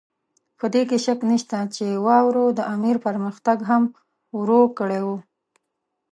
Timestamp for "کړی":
4.77-5.01